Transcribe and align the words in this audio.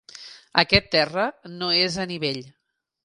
Aquest 0.61 0.89
terra 0.95 1.25
no 1.59 1.69
és 1.83 1.99
a 2.05 2.07
nivell. 2.13 2.45